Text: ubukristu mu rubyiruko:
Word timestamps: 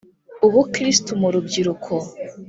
ubukristu 0.45 1.11
mu 1.21 1.27
rubyiruko: 1.33 1.93